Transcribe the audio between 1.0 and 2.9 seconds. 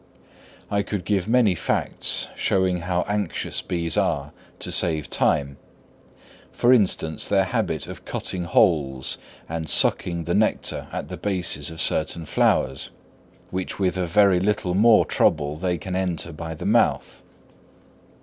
give many facts showing